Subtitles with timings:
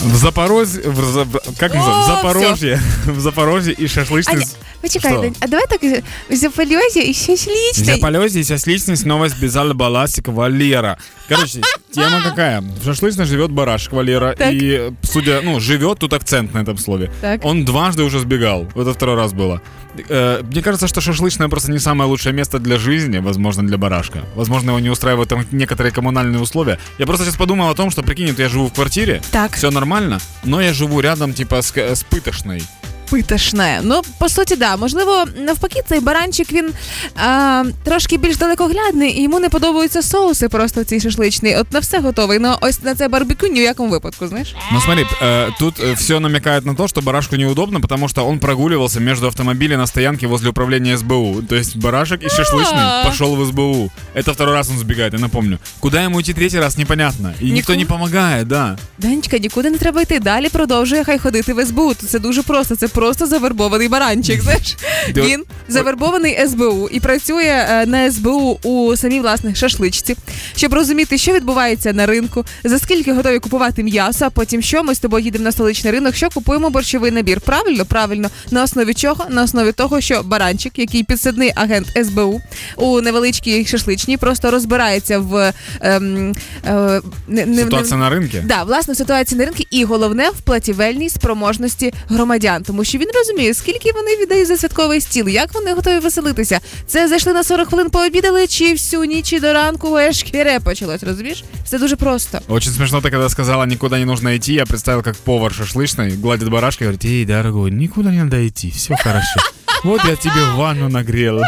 [0.00, 1.26] В Запорожье, в, За-
[1.58, 2.12] как называется?
[2.12, 4.34] В О, Запорожье, в Запорожье и шашлычный...
[4.34, 4.46] Аня,
[4.80, 5.20] почекай, Що?
[5.20, 5.82] Дань, а давай так
[6.30, 7.94] в Запольозі і ще В слічний.
[8.00, 10.96] Запорожье сейчас личность новость Безал Баласик Валера.
[11.28, 11.60] Короче,
[11.91, 12.61] тема какая?
[12.61, 14.35] В шашлычной живет барашек Валера.
[14.37, 14.53] Так.
[14.53, 17.11] И, судя, ну, живет, тут акцент на этом слове.
[17.21, 17.43] Так.
[17.45, 18.67] Он дважды уже сбегал.
[18.75, 19.61] Это второй раз было.
[20.07, 24.19] Э, Мне кажется, что шашлычное просто не самое лучшее место для жизни, возможно, для барашка.
[24.35, 26.79] Возможно, его не устраивают там некоторые коммунальные условия.
[26.99, 29.53] Я просто сейчас подумал о том, что, прикинь, вот я живу в квартире, Так.
[29.55, 32.61] все нормально, но я живу рядом, типа, с, с пытошной
[33.10, 33.80] Питашне.
[33.82, 34.76] Ну, по суті, да.
[34.76, 36.70] Можливо, навпаки, цей баранчик він
[37.16, 41.56] а, трошки більш далекоглядний, і йому не подобаються соуси просто в цій шашличній.
[41.56, 42.38] От на все готовий.
[42.38, 44.54] Ну, ось на це барбекю ні в якому випадку, знаєш?
[44.72, 49.00] Ну смотри, э, тут все намекает на то, что барашку неудобно, потому что он прогуливался
[49.00, 51.42] между автомобилей на стоянке возле управления СБУ.
[51.48, 53.04] То есть барашек и шашлычный А.
[53.06, 53.90] пошел в СБУ.
[54.14, 55.58] Это второй раз он сбегает, я напомню.
[55.80, 57.34] Куда ему идти третий раз, непонятно.
[57.42, 57.76] И никто Никуда.
[57.76, 58.78] не помогает, да.
[58.98, 60.18] Данечка, нікуди не треба йти.
[60.18, 61.94] Далі продовжує хай ходити в СБУ.
[61.94, 62.76] Це дуже просто.
[62.76, 64.41] Це просто завербований баранчик.
[64.41, 70.15] Знаєш, він завербований СБУ і працює е, на СБУ у самій власне шашличці,
[70.55, 74.25] щоб розуміти, що відбувається на ринку, за скільки готові купувати м'ясо.
[74.25, 77.41] А потім що ми з тобою їдемо на столичний ринок, що купуємо борщовий набір.
[77.41, 78.29] Правильно, правильно.
[78.51, 79.25] На основі чого?
[79.29, 82.41] На основі того, що баранчик, який підсадний агент СБУ
[82.75, 86.33] у невеличкій шашличній, просто розбирається в ем,
[86.65, 88.45] е, не, не- Ситуация на рынке.
[88.45, 93.53] Да, власне, ситуації на ринку і головне в платівельній спроможності громадян, тому що він розуміє,
[93.53, 96.60] скільки вони віддають за святковий стіл, як вони готові веселитися.
[96.86, 101.44] Це зайшли на 40 хвилин пообідали, чи всю ніч і до ранку ешкере почалось, розумієш?
[101.64, 102.40] Все дуже просто.
[102.48, 106.48] Очень смешно ты когда сказала, никуда не нужно идти, я представил, как повар шашлычный гладит
[106.48, 109.40] барашка и говорит, эй, дорогой, никуда не надо идти, все хорошо.
[109.84, 111.44] Вот я тебе ванну нагрела.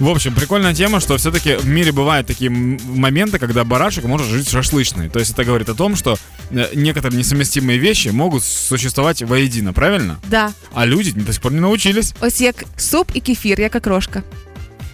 [0.00, 4.26] В общем, прикольная тема, что все-таки в мире бывают такие м- моменты, когда барашек может
[4.26, 5.08] жить шашлычный.
[5.08, 6.16] То есть это говорит о том, что э,
[6.51, 10.19] некоторые несовместимые вещи могут существовать воедино, правильно?
[10.29, 12.13] Да, А люди до сих пор не научились.
[12.21, 14.23] ось як суп і кефір, як окрошка.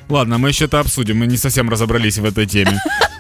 [0.10, 2.78] Ладно, мы еще это обсудим, мы не совсем разобрались в этой теме.